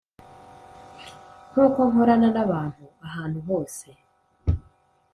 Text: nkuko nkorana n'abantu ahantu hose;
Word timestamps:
nkuko 1.49 1.79
nkorana 1.89 2.27
n'abantu 2.35 2.83
ahantu 3.07 3.39
hose; 3.47 3.87